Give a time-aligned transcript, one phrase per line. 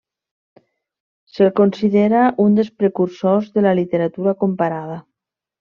[1.33, 4.99] Se'l considera un dels precursors de la Literatura Comparada.